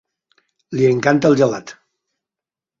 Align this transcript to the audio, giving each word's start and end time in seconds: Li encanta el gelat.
Li 0.77 0.87
encanta 0.93 1.31
el 1.33 1.39
gelat. 1.43 1.77